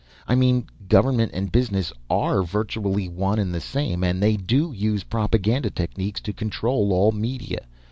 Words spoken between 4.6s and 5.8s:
use propaganda